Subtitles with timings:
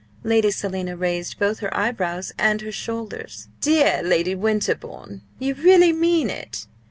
[0.23, 3.49] Lady Selina raised both her eyebrows and her shoulders.
[3.59, 5.21] "Dear Lady Winterbourne!
[5.37, 6.65] you really mean it?"